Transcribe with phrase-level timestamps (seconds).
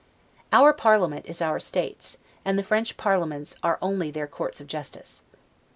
[0.51, 5.21] Our parliament is our states, and the French parliaments are only their courts of justice.